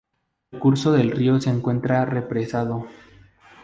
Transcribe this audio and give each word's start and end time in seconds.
El 0.51 0.57
curso 0.57 0.91
del 0.93 1.11
río 1.11 1.39
se 1.39 1.51
encuentra 1.51 2.05
represado. 2.05 2.87